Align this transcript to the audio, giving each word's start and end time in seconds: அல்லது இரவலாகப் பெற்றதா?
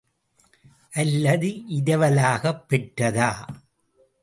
அல்லது 0.91 1.47
இரவலாகப் 1.69 2.65
பெற்றதா? 2.69 3.31